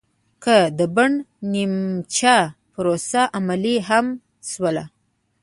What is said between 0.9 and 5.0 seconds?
بن نیمچه پروسه عملي هم شوله